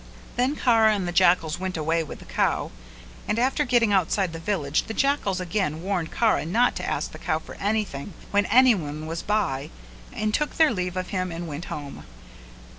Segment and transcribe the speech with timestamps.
[0.35, 2.71] Then Kara and the jackals went away with the cow,
[3.27, 7.19] and after getting outside the village the jackals again warned Kara not to ask the
[7.19, 9.69] cow for anything when anyone was by
[10.11, 12.03] and took their leave of him and went home.